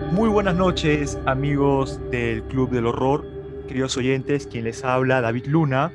[0.00, 3.24] Club Muy buenas noches, amigos del Club del Horror,
[3.68, 5.92] queridos oyentes, quien les habla, David Luna.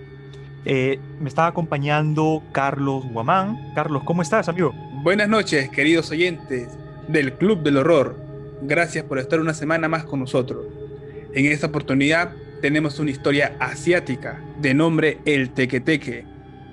[0.63, 3.73] Eh, me está acompañando Carlos Guamán.
[3.75, 4.71] Carlos, ¿cómo estás, amigo?
[5.03, 6.69] Buenas noches, queridos oyentes
[7.09, 8.20] del Club del Horror.
[8.61, 10.65] Gracias por estar una semana más con nosotros.
[11.33, 16.25] En esta oportunidad tenemos una historia asiática de nombre El Tequeteque.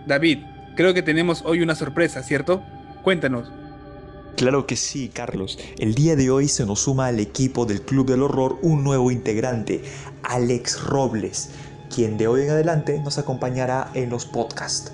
[0.06, 0.38] David,
[0.76, 2.62] creo que tenemos hoy una sorpresa, ¿cierto?
[3.02, 3.50] Cuéntanos.
[4.36, 5.58] Claro que sí, Carlos.
[5.78, 9.10] El día de hoy se nos suma al equipo del Club del Horror un nuevo
[9.10, 9.82] integrante,
[10.22, 11.50] Alex Robles,
[11.92, 14.92] quien de hoy en adelante nos acompañará en los podcasts.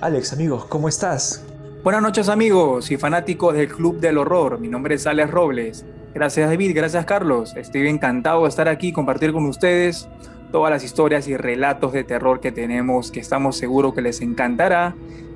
[0.00, 1.44] Alex, amigos, ¿cómo estás?
[1.84, 4.58] Buenas noches amigos y fanáticos del Club del Horror.
[4.58, 5.84] Mi nombre es Alex Robles.
[6.14, 7.56] Gracias David, gracias Carlos.
[7.56, 10.08] Estoy encantado de estar aquí y compartir con ustedes
[10.50, 14.94] todas las historias y relatos de terror que tenemos que estamos seguros que les encantará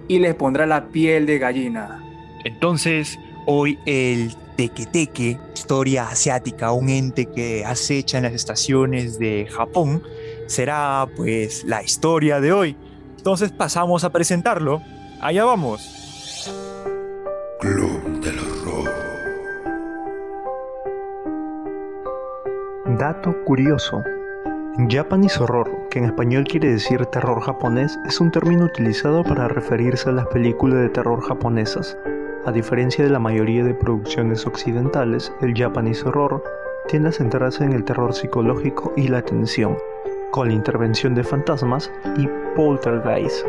[0.08, 2.02] y les pondrá la piel de gallina.
[2.44, 10.02] Entonces, hoy el tequeteque, historia asiática, un ente que acecha en las estaciones de Japón,
[10.46, 12.76] será pues la historia de hoy.
[13.16, 14.82] Entonces pasamos a presentarlo.
[15.20, 16.50] Allá vamos.
[17.60, 17.95] Club
[23.06, 24.02] Dato curioso.
[24.88, 30.08] Japanese Horror, que en español quiere decir terror japonés, es un término utilizado para referirse
[30.08, 31.96] a las películas de terror japonesas.
[32.46, 36.42] A diferencia de la mayoría de producciones occidentales, el Japanese Horror
[36.88, 39.78] tiende a centrarse en el terror psicológico y la tensión,
[40.32, 43.46] con la intervención de fantasmas y poltergeist.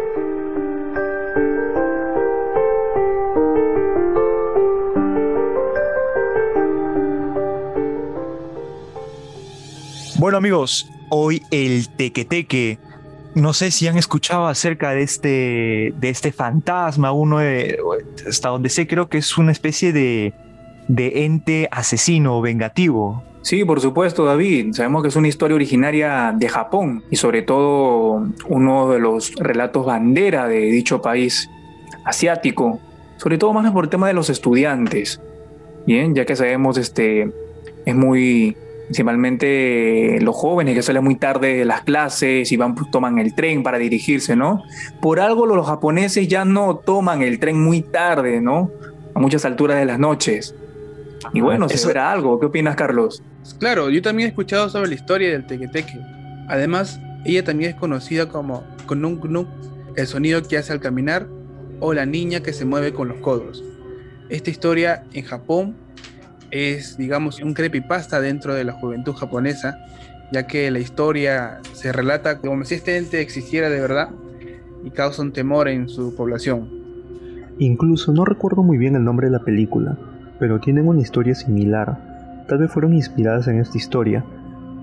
[10.19, 12.79] Bueno amigos, hoy el tequeteque.
[13.35, 17.77] No sé si han escuchado acerca de este, de este fantasma, uno de,
[18.27, 20.33] hasta donde sé creo que es una especie de,
[20.87, 23.23] de ente asesino vengativo.
[23.43, 24.73] Sí, por supuesto, David.
[24.73, 29.85] Sabemos que es una historia originaria de Japón y sobre todo uno de los relatos
[29.85, 31.47] bandera de dicho país
[32.05, 32.79] asiático,
[33.17, 35.21] sobre todo más por el tema de los estudiantes.
[35.85, 37.31] Bien, ya que sabemos este
[37.85, 43.19] es muy principalmente los jóvenes que salen muy tarde de las clases y van toman
[43.19, 44.63] el tren para dirigirse, ¿no?
[45.01, 48.71] Por algo los japoneses ya no toman el tren muy tarde, ¿no?
[49.13, 50.55] A muchas alturas de las noches.
[51.33, 52.39] Y bueno, eso era algo.
[52.39, 53.21] ¿Qué opinas, Carlos?
[53.59, 55.99] Claro, yo también he escuchado sobre la historia del tequeteque.
[56.47, 59.47] Además, ella también es conocida como Knuk Knuk,
[59.97, 61.27] el sonido que hace al caminar,
[61.81, 63.63] o la niña que se mueve con los codos.
[64.29, 65.75] Esta historia en Japón
[66.51, 69.79] es, digamos, un creepypasta dentro de la juventud japonesa,
[70.31, 74.09] ya que la historia se relata como si este ente existiera de verdad
[74.83, 76.69] y causa un temor en su población.
[77.59, 79.97] Incluso no recuerdo muy bien el nombre de la película,
[80.39, 82.45] pero tienen una historia similar.
[82.47, 84.23] Tal vez fueron inspiradas en esta historia.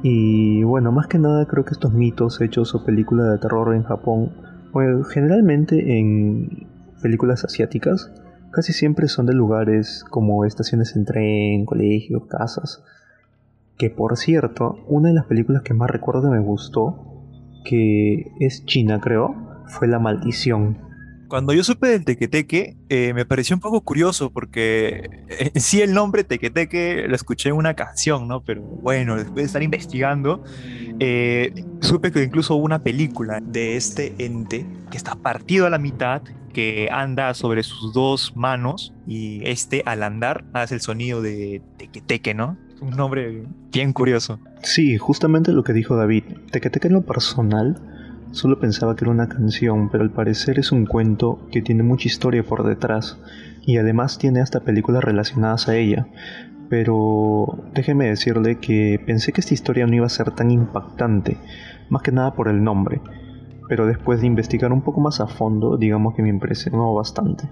[0.02, 3.84] Y bueno, más que nada creo que estos mitos hechos o películas de terror en
[3.84, 4.30] Japón,
[4.72, 6.66] bueno, generalmente en
[7.00, 8.10] películas asiáticas,
[8.54, 12.82] casi siempre son de lugares como estaciones en tren, colegios, casas.
[13.76, 17.22] Que por cierto, una de las películas que más recuerdo me gustó,
[17.64, 19.34] que es China creo,
[19.66, 20.78] fue La Maldición.
[21.28, 25.92] Cuando yo supe del tequeteque, eh, me pareció un poco curioso porque en sí el
[25.92, 28.44] nombre tequeteque lo escuché en una canción, ¿no?
[28.44, 30.44] Pero bueno, después de estar investigando,
[31.00, 35.78] eh, supe que incluso hubo una película De este ente, que está partido a la
[35.78, 36.22] mitad,
[36.52, 42.32] que anda sobre sus dos manos y este al andar hace el sonido de tequeteque,
[42.32, 42.56] ¿no?
[42.80, 44.38] Un nombre bien curioso.
[44.62, 46.24] Sí, justamente lo que dijo David.
[46.50, 47.76] Tequeteque en lo personal
[48.34, 52.08] solo pensaba que era una canción, pero al parecer es un cuento que tiene mucha
[52.08, 53.18] historia por detrás
[53.64, 56.08] y además tiene hasta películas relacionadas a ella.
[56.68, 61.38] Pero déjeme decirle que pensé que esta historia no iba a ser tan impactante,
[61.88, 63.00] más que nada por el nombre.
[63.68, 67.48] Pero después de investigar un poco más a fondo, digamos que me impresionó bastante.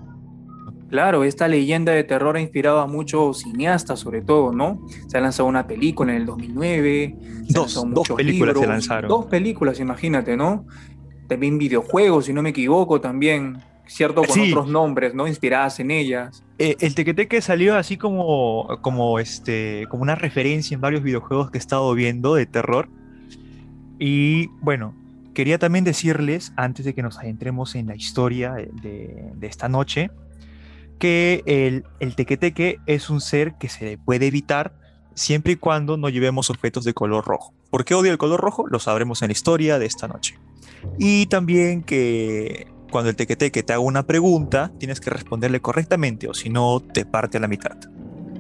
[0.93, 4.79] Claro, esta leyenda de terror ha inspirado a muchos cineastas, sobre todo, ¿no?
[5.07, 7.17] Se ha lanzado una película en el 2009.
[7.47, 9.09] se Dos, dos muchos películas se lanzaron.
[9.09, 10.67] Dos películas, imagínate, ¿no?
[11.29, 13.57] También videojuegos, si no me equivoco, también,
[13.87, 14.51] cierto, con Sí.
[14.53, 15.27] otros nombres, ¿no?
[15.27, 16.45] Inspiradas en ellas.
[16.59, 21.57] Eh, el tequeteque salió así como, como, este, como una referencia en varios videojuegos que
[21.57, 22.91] he estado viendo de terror.
[23.99, 24.95] Y bueno,
[25.33, 30.11] quería también decirles, antes de que nos adentremos en la historia de, de esta noche,
[31.03, 34.73] que el, el tequeteque es un ser que se puede evitar
[35.15, 37.53] siempre y cuando no llevemos objetos de color rojo.
[37.71, 38.69] ¿Por qué odia el color rojo?
[38.69, 40.39] Lo sabremos en la historia de esta noche.
[41.01, 46.35] Y también que cuando el tequeteque te haga una pregunta, tienes que responderle correctamente o
[46.35, 47.77] si no, te parte a la mitad.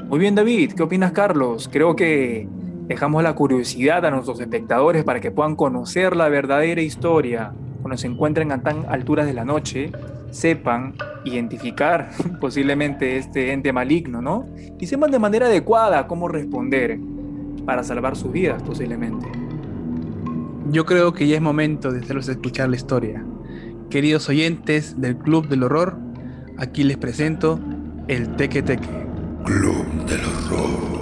[0.06, 0.74] Muy bien, David.
[0.74, 1.68] ¿Qué opinas, Carlos?
[1.72, 2.46] Creo que
[2.86, 7.54] dejamos la curiosidad a nuestros espectadores para que puedan conocer la verdadera historia.
[7.80, 9.90] Cuando se encuentren a tan alturas de la noche,
[10.32, 10.94] sepan
[11.24, 14.46] identificar posiblemente este ente maligno, ¿no?
[14.80, 16.98] Y sepan de manera adecuada cómo responder
[17.64, 19.28] para salvar sus vidas posiblemente.
[20.70, 23.24] Yo creo que ya es momento de hacerlos escuchar la historia.
[23.90, 25.98] Queridos oyentes del Club del Horror,
[26.56, 27.60] aquí les presento
[28.08, 28.88] el Teque Teque.
[29.44, 31.01] Club del Horror.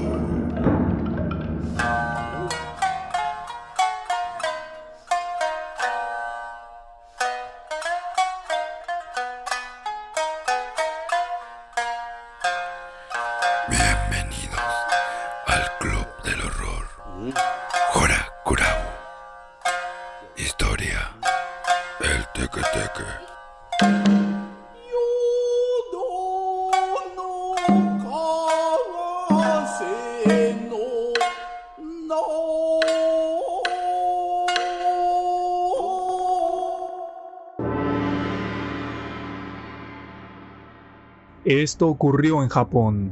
[41.59, 43.11] Esto ocurrió en Japón,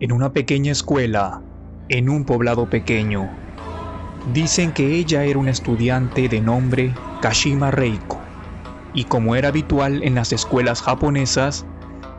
[0.00, 1.42] en una pequeña escuela,
[1.90, 3.28] en un poblado pequeño.
[4.32, 8.18] Dicen que ella era una estudiante de nombre Kashima Reiko,
[8.94, 11.66] y como era habitual en las escuelas japonesas,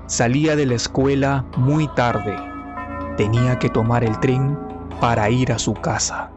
[0.06, 2.36] salía de la escuela muy tarde.
[3.18, 4.56] Tenía que tomar el tren
[5.02, 6.30] para ir a su casa.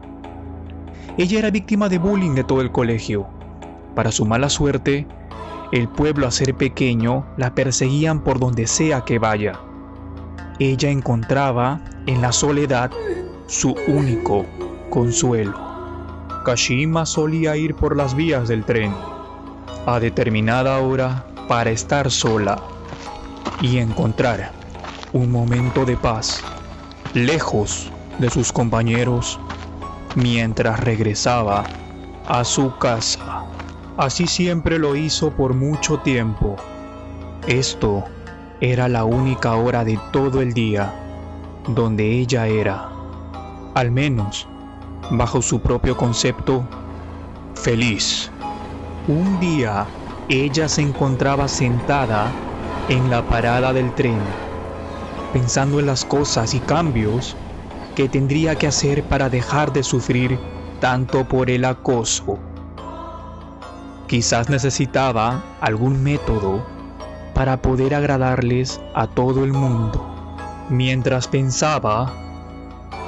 [1.19, 3.27] Ella era víctima de bullying de todo el colegio.
[3.93, 5.05] Para su mala suerte,
[5.71, 9.59] el pueblo a ser pequeño la perseguían por donde sea que vaya.
[10.59, 12.91] Ella encontraba en la soledad
[13.47, 14.45] su único
[14.89, 15.59] consuelo.
[16.45, 18.93] Kashima solía ir por las vías del tren
[19.85, 22.61] a determinada hora para estar sola
[23.61, 24.51] y encontrar
[25.13, 26.43] un momento de paz
[27.13, 29.39] lejos de sus compañeros
[30.15, 31.63] mientras regresaba
[32.27, 33.46] a su casa.
[33.97, 36.55] Así siempre lo hizo por mucho tiempo.
[37.47, 38.03] Esto
[38.61, 40.93] era la única hora de todo el día
[41.67, 42.91] donde ella era,
[43.73, 44.47] al menos
[45.09, 46.67] bajo su propio concepto,
[47.55, 48.31] feliz.
[49.07, 49.87] Un día
[50.29, 52.35] ella se encontraba sentada
[52.89, 54.21] en la parada del tren,
[55.33, 57.35] pensando en las cosas y cambios
[57.95, 60.39] que tendría que hacer para dejar de sufrir
[60.79, 62.37] tanto por el acoso.
[64.07, 66.65] Quizás necesitaba algún método
[67.33, 70.01] para poder agradarles a todo el mundo.
[70.69, 72.13] Mientras pensaba,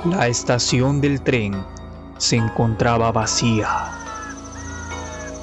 [0.03, 1.63] la estación del tren
[2.17, 3.69] se encontraba vacía,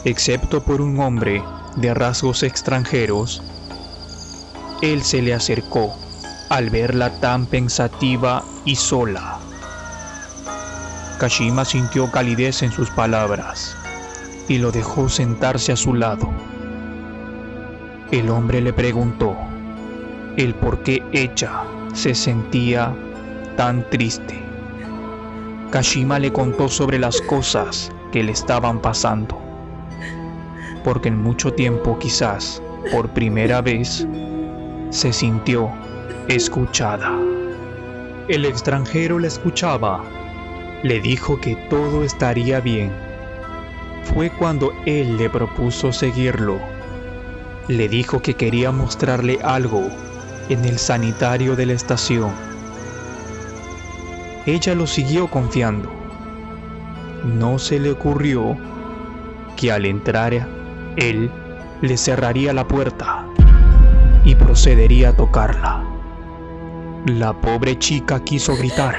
[0.05, 1.43] excepto por un hombre
[1.77, 3.43] de rasgos extranjeros.
[4.83, 5.97] Él se le acercó
[6.51, 9.39] al verla tan pensativa y sola.
[11.19, 13.75] Kashima sintió calidez en sus palabras
[14.49, 16.29] y lo dejó sentarse a su lado.
[18.11, 19.37] El hombre le preguntó
[20.37, 22.95] el por qué ella se sentía
[23.57, 24.39] tan triste.
[25.71, 29.41] Kashima le contó sobre las cosas que le estaban pasando,
[30.85, 34.07] porque en mucho tiempo quizás, por primera vez,
[34.91, 35.71] se sintió
[36.29, 37.19] escuchada.
[38.29, 40.03] El extranjero la escuchaba,
[40.83, 43.06] le dijo que todo estaría bien.
[44.15, 46.59] Fue cuando él le propuso seguirlo.
[47.69, 49.89] Le dijo que quería mostrarle algo
[50.49, 52.31] en el sanitario de la estación.
[54.47, 55.91] Ella lo siguió confiando.
[57.25, 58.57] No se le ocurrió
[59.57, 60.33] que al entrar
[60.97, 61.31] él
[61.83, 63.27] le cerraría la puerta
[64.25, 65.85] y procedería a tocarla.
[67.07, 68.97] La pobre chica quiso gritar,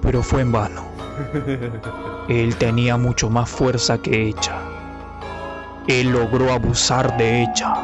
[0.00, 0.84] pero fue en vano.
[2.28, 4.62] Él tenía mucho más fuerza que ella.
[5.86, 7.74] Él logró abusar de ella.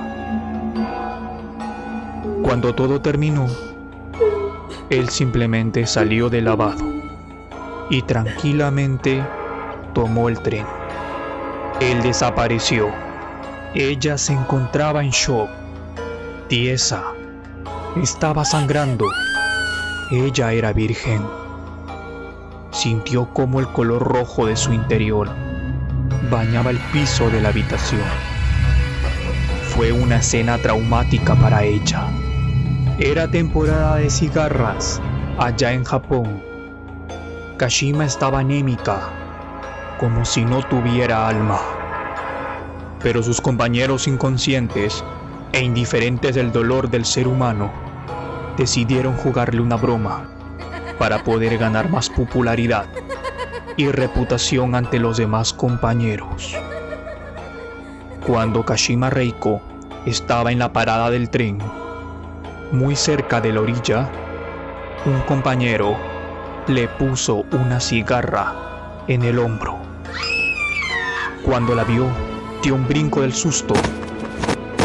[2.43, 3.47] Cuando todo terminó,
[4.89, 6.85] él simplemente salió del lavado
[7.91, 9.23] y tranquilamente
[9.93, 10.67] tomó el tren.
[11.81, 12.89] Él desapareció.
[13.75, 15.51] Ella se encontraba en shock,
[16.49, 17.05] tiesa.
[17.97, 19.07] Estaba sangrando.
[20.11, 21.40] Ella era virgen.
[22.81, 25.29] Sintió como el color rojo de su interior
[26.31, 28.01] bañaba el piso de la habitación.
[29.69, 32.07] Fue una escena traumática para ella.
[32.99, 34.99] Era temporada de cigarras,
[35.39, 36.43] Allá en Japón,
[37.59, 39.11] Kashima estaba anémica,
[39.99, 41.61] como si no tuviera alma.
[43.03, 45.05] Pero sus compañeros inconscientes
[45.53, 47.71] e indiferentes del dolor del ser humano
[48.57, 50.40] decidieron jugarle una broma
[51.01, 52.85] para poder ganar más popularidad
[53.79, 56.55] y reputación ante los demás compañeros.
[58.27, 59.63] Cuando Kashima Reiko
[60.05, 61.57] estaba en la parada del tren,
[62.71, 64.11] muy cerca de la orilla,
[65.07, 65.97] un compañero
[66.67, 68.53] le puso una cigarra
[69.09, 69.79] en el hombro.
[71.43, 72.09] Cuando la vio,
[72.63, 73.73] dio un brinco del susto.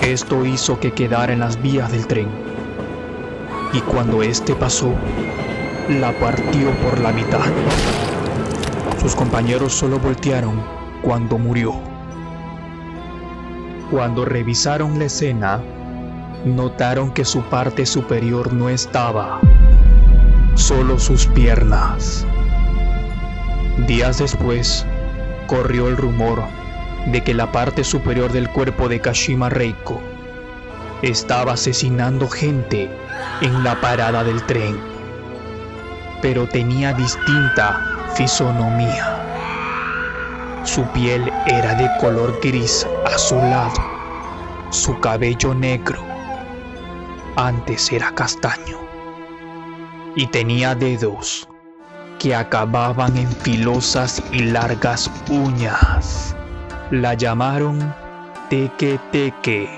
[0.01, 2.29] Esto hizo que quedara en las vías del tren.
[3.73, 4.93] Y cuando este pasó,
[5.89, 7.45] la partió por la mitad.
[8.99, 10.61] Sus compañeros solo voltearon
[11.01, 11.75] cuando murió.
[13.91, 15.61] Cuando revisaron la escena,
[16.43, 19.39] notaron que su parte superior no estaba,
[20.55, 22.25] solo sus piernas.
[23.87, 24.85] Días después,
[25.45, 26.41] corrió el rumor
[27.11, 30.01] de que la parte superior del cuerpo de Kashima Reiko
[31.03, 32.89] estaba asesinando gente
[33.41, 34.94] en la parada del tren,
[36.21, 39.21] pero tenía distinta fisonomía.
[40.63, 43.81] Su piel era de color gris azulado,
[44.69, 46.01] su cabello negro,
[47.35, 48.79] antes era castaño,
[50.15, 51.47] y tenía dedos
[52.19, 56.35] que acababan en filosas y largas uñas.
[56.91, 57.93] La llamaron
[58.49, 59.69] Teque Teque,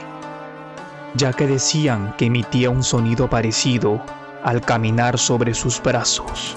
[1.15, 4.01] ya que decían que emitía un sonido parecido
[4.44, 6.56] al caminar sobre sus brazos.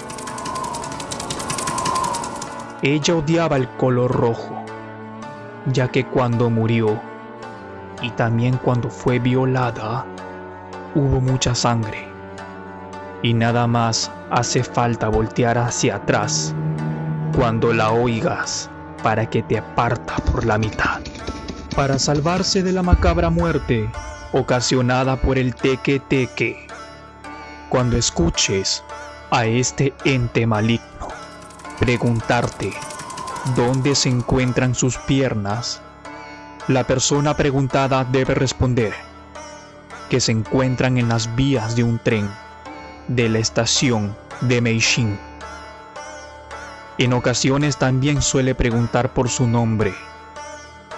[2.81, 4.63] Ella odiaba el color rojo,
[5.71, 6.99] ya que cuando murió
[8.01, 10.05] y también cuando fue violada,
[10.95, 12.07] hubo mucha sangre.
[13.21, 16.55] Y nada más hace falta voltear hacia atrás
[17.35, 18.69] cuando la oigas
[19.03, 21.01] para que te aparta por la mitad.
[21.75, 23.89] Para salvarse de la macabra muerte
[24.33, 26.67] ocasionada por el teque teque,
[27.71, 28.83] cuando escuches
[29.29, 31.07] a este ente maligno
[31.79, 32.73] preguntarte
[33.55, 35.81] dónde se encuentran sus piernas,
[36.67, 38.93] la persona preguntada debe responder
[40.09, 42.29] que se encuentran en las vías de un tren
[43.07, 45.17] de la estación de Meishin.
[46.97, 49.93] En ocasiones también suele preguntar por su nombre,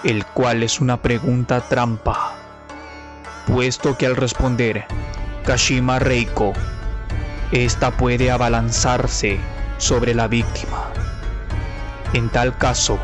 [0.02, 2.34] el cual es una pregunta trampa,
[3.46, 4.88] puesto que al responder
[5.44, 6.54] Kashima Reiko,
[7.52, 9.38] esta puede abalanzarse
[9.76, 10.88] sobre la víctima.
[12.14, 12.98] En tal caso,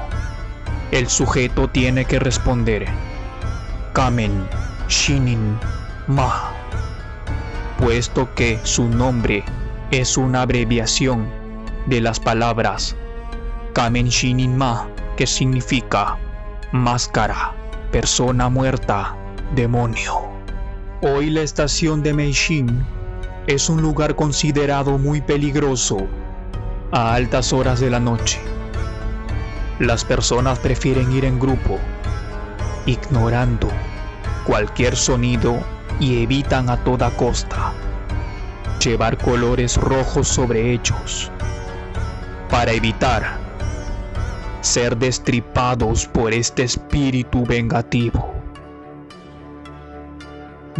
[0.90, 2.86] el sujeto tiene que responder
[3.92, 4.48] Kamen
[4.88, 5.58] Shinin
[6.06, 6.50] Ma,
[7.78, 9.44] puesto que su nombre
[9.90, 11.28] es una abreviación
[11.86, 12.96] de las palabras
[13.74, 16.16] Kamen Shinin Ma, que significa
[16.72, 17.52] máscara,
[17.92, 19.14] persona muerta,
[19.54, 20.29] demonio.
[21.02, 22.86] Hoy la estación de Meishin
[23.46, 26.06] es un lugar considerado muy peligroso
[26.92, 28.38] a altas horas de la noche.
[29.78, 31.78] Las personas prefieren ir en grupo,
[32.84, 33.66] ignorando
[34.44, 35.58] cualquier sonido
[36.00, 37.72] y evitan a toda costa
[38.84, 41.32] llevar colores rojos sobre ellos
[42.50, 43.38] para evitar
[44.60, 48.29] ser destripados por este espíritu vengativo.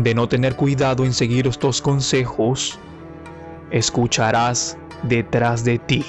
[0.01, 2.79] De no tener cuidado en seguir estos consejos,
[3.71, 6.03] escucharás detrás de ti.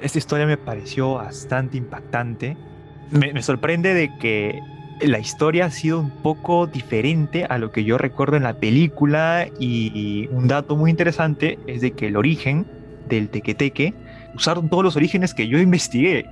[0.00, 2.56] Esta historia me pareció bastante impactante.
[3.10, 4.60] Me, sorprende de que
[5.00, 9.48] la historia ha sido un poco diferente a lo que yo recuerdo en la película
[9.58, 13.94] y un dato muy interesante es de que el origen del tequeteque
[14.34, 16.26] usaron todos los orígenes que yo investigué.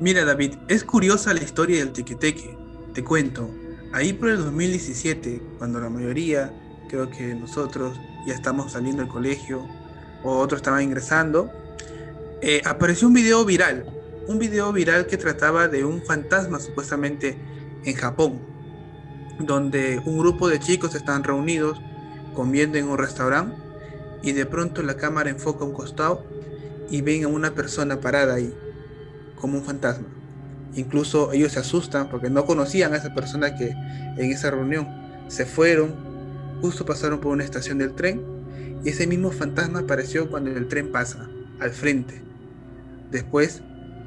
[0.00, 2.56] Mira David, es curiosa la historia del tequeteque.
[2.94, 3.50] Te cuento,
[3.92, 6.52] ahí por el 2017, cuando la mayoría,
[6.88, 9.66] creo que nosotros ya estamos saliendo del colegio
[10.22, 11.50] o otros estaban ingresando,
[12.40, 13.86] eh, apareció un video viral,
[14.26, 17.36] un video viral que trataba de un fantasma supuestamente
[17.84, 18.40] en Japón,
[19.38, 21.80] donde un grupo de chicos están reunidos
[22.34, 23.56] comiendo en un restaurante
[24.22, 26.24] y de pronto la cámara enfoca a un costado
[26.90, 28.54] y ven a una persona parada ahí,
[29.36, 30.06] como un fantasma.
[30.74, 34.88] Incluso ellos se asustan porque no conocían a esa persona que en esa reunión
[35.28, 35.94] se fueron,
[36.60, 38.22] justo pasaron por una estación del tren
[38.84, 41.28] y ese mismo fantasma apareció cuando el tren pasa
[41.60, 42.22] al frente.
[43.10, 43.62] Después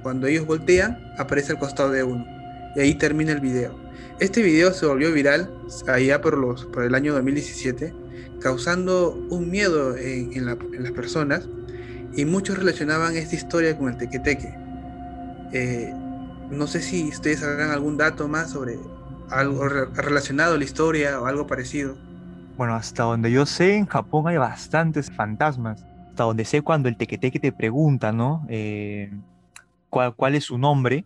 [0.05, 2.34] cuando ellos voltean, aparece al costado de uno.
[2.75, 3.75] Y ahí termina el video.
[4.19, 5.49] Este video se volvió viral
[5.87, 7.93] allá por, los, por el año 2017,
[8.39, 11.47] causando un miedo en, en la- en las personas
[12.15, 14.53] y muchos relacionaban esta historia con el tequeteque.
[15.51, 15.93] Eh,
[16.49, 18.77] no sé si ustedes sabrán algún dato más sobre
[19.29, 21.95] algo re- relacionado a la historia o algo parecido.
[22.57, 25.83] Bueno, hasta donde yo sé, en Japón hay bastantes fantasmas.
[26.09, 28.45] Hasta donde sé cuando el tequeteque te pregunta, ¿no?
[28.47, 29.11] Eh,
[29.89, 31.03] ¿cuál, cuál es su nombre?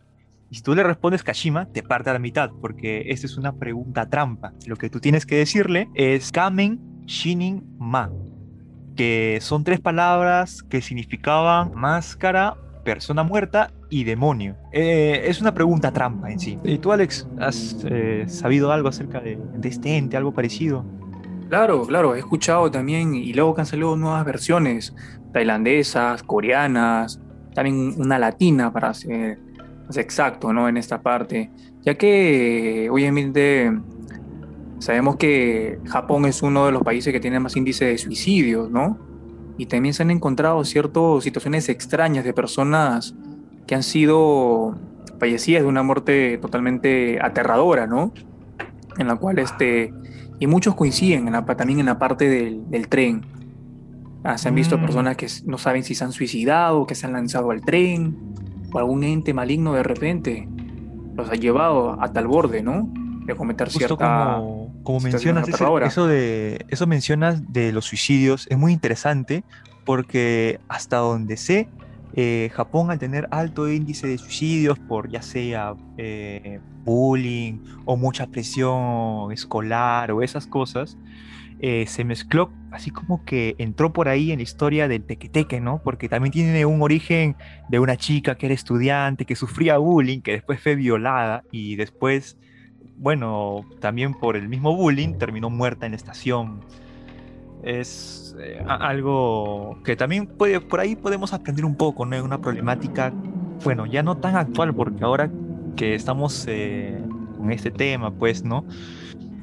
[0.50, 3.54] Y si tú le respondes Kashima, te parte a la mitad, porque esta es una
[3.54, 4.54] pregunta trampa.
[4.66, 8.12] Lo que tú tienes que decirle es Kamen Shinin Ma,
[8.96, 14.56] que son tres palabras que significaban máscara, persona muerta y demonio.
[14.72, 16.58] Eh, es una pregunta trampa en sí.
[16.64, 20.84] ¿Y tú, Alex, has eh, sabido algo acerca de, de este ente, algo parecido?
[21.50, 24.96] Claro, claro, he escuchado también y luego salido nuevas versiones
[25.34, 27.20] tailandesas, coreanas,
[27.54, 29.40] también una latina para ser
[29.90, 30.70] más exacto, ¿no?
[30.70, 31.50] En esta parte,
[31.82, 33.72] ya que obviamente
[34.78, 38.98] sabemos que Japón es uno de los países que tiene más índice de suicidios, ¿no?
[39.58, 43.16] Y también se han encontrado ciertas situaciones extrañas de personas
[43.68, 44.78] que han sido
[45.20, 48.14] fallecidas de una muerte totalmente aterradora, ¿no?
[48.98, 49.92] En la cual este
[50.40, 53.26] y muchos coinciden en la, también en la parte del, del tren.
[54.24, 54.82] Ah, se han visto Mm.
[54.82, 58.16] personas que no saben si se han suicidado, que se han lanzado al tren,
[58.72, 60.48] o algún ente maligno de repente
[61.16, 62.90] los ha llevado a tal borde, ¿no?
[63.26, 64.36] De cometer Justo cierta...
[64.38, 69.44] como, como mencionas, ese- eso, de, eso mencionas de los suicidios es muy interesante
[69.86, 71.70] porque hasta donde sé,
[72.14, 78.26] eh, Japón al tener alto índice de suicidios por ya sea eh, bullying o mucha
[78.28, 80.98] presión escolar o esas cosas,
[81.60, 85.82] eh, se mezcló así como que entró por ahí en la historia del tequeteque, ¿no?
[85.84, 87.36] Porque también tiene un origen
[87.70, 92.38] de una chica que era estudiante, que sufría bullying, que después fue violada y después
[93.00, 96.60] bueno, también por el mismo bullying, terminó muerta en la estación.
[97.64, 102.22] Es eh, algo que también puede, por ahí podemos aprender un poco, ¿no?
[102.24, 103.14] Una problemática,
[103.64, 105.32] bueno, ya no tan actual, porque ahora
[105.78, 107.02] que estamos eh,
[107.38, 108.66] con este tema, pues, ¿no?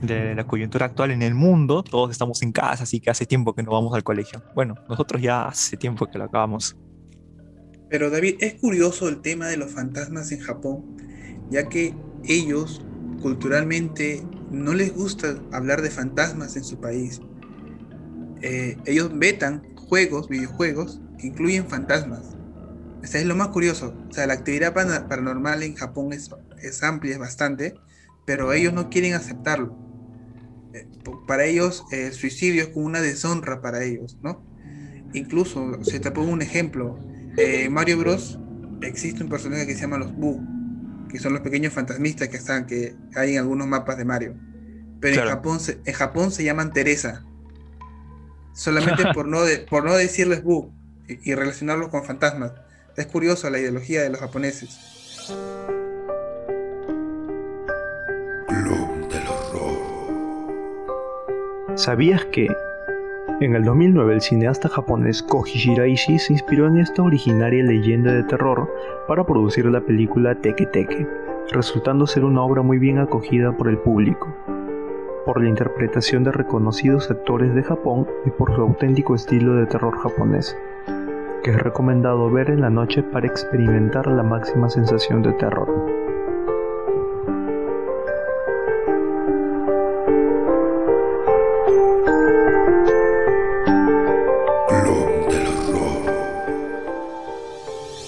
[0.03, 3.55] De la coyuntura actual en el mundo, todos estamos en casa, así que hace tiempo
[3.55, 4.43] que no vamos al colegio.
[4.55, 6.77] Bueno, nosotros ya hace tiempo que lo acabamos.
[7.89, 10.97] Pero David, es curioso el tema de los fantasmas en Japón,
[11.51, 12.83] ya que ellos
[13.23, 17.21] culturalmente no les gusta hablar de fantasmas en su país.
[18.43, 22.37] Eh, ellos vetan juegos, videojuegos, que incluyen fantasmas.
[23.03, 23.95] O sea, es lo más curioso.
[24.09, 26.31] O sea, la actividad paranormal en Japón es,
[26.61, 27.75] es amplia, es bastante,
[28.25, 29.86] pero ellos no quieren aceptarlo.
[30.73, 30.87] Eh,
[31.27, 34.43] para ellos, el suicidio es como una deshonra para ellos, ¿no?
[35.13, 36.99] Incluso, si te pongo un ejemplo,
[37.37, 38.39] eh, Mario Bros.
[38.83, 40.41] existe un personaje que se llama los Boo,
[41.09, 44.35] que son los pequeños fantasmistas que están, que hay en algunos mapas de Mario.
[45.01, 45.31] Pero Claro.
[45.31, 47.25] en Japón se, en Japón se llaman Teresa.
[48.55, 50.73] Solamente por no de- por no decirles Boo
[51.09, 52.53] y, y relacionarlos con fantasmas.
[52.97, 54.79] Es curioso la ideología de los japoneses.
[61.87, 62.49] ¿Sabías que
[63.41, 68.25] en el 2009 el cineasta japonés Koji Shiraishi se inspiró en esta originaria leyenda de
[68.25, 68.69] terror
[69.07, 71.07] para producir la película Teke Teke,
[71.53, 74.35] resultando ser una obra muy bien acogida por el público,
[75.25, 79.97] por la interpretación de reconocidos actores de Japón y por su auténtico estilo de terror
[79.97, 80.59] japonés,
[81.45, 85.96] que es recomendado ver en la noche para experimentar la máxima sensación de terror.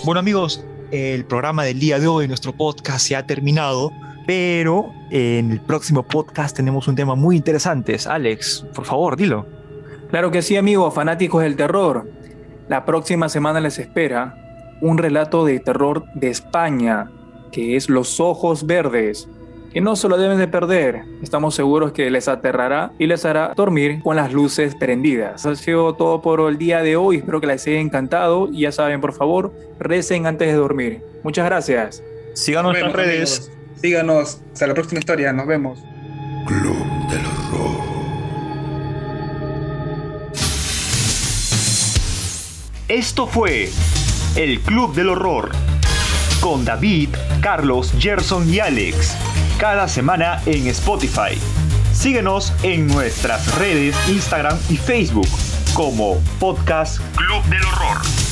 [0.08, 3.92] Bueno amigos, el programa del día de hoy, nuestro podcast se ha terminado,
[4.26, 7.94] pero en el próximo podcast tenemos un tema muy interesante.
[8.06, 9.44] Alex, por favor, dilo.
[10.08, 12.10] Claro que sí, amigos, fanáticos del terror.
[12.70, 17.10] La próxima semana les espera un relato de terror de España,
[17.52, 19.28] que es Los Ojos Verdes,
[19.78, 21.04] que no se lo deben de perder.
[21.22, 25.46] Estamos seguros que les aterrará y les hará dormir con las luces prendidas.
[25.46, 27.18] Ha sido todo por el día de hoy.
[27.18, 31.00] Espero que les haya encantado y ya saben, por favor, recen antes de dormir.
[31.22, 32.02] Muchas gracias.
[32.34, 33.38] Síganos en redes.
[33.38, 33.80] amigos.
[33.80, 34.40] Síganos.
[34.52, 35.32] Hasta la próxima historia.
[35.32, 35.78] Nos vemos.
[36.48, 37.78] Club del Horror.
[42.88, 43.68] Esto fue
[44.34, 45.77] El Club del Horror
[46.40, 49.16] con David, Carlos, Gerson y Alex.
[49.58, 51.38] Cada semana en Spotify.
[51.92, 55.28] Síguenos en nuestras redes Instagram y Facebook
[55.74, 58.27] como Podcast Club del Horror.